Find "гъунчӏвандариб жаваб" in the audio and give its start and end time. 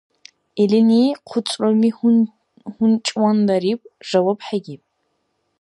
2.75-4.39